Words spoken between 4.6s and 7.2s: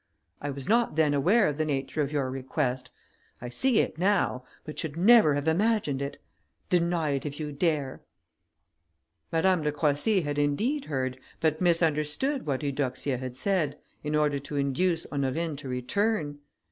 but should never have imagined it. Deny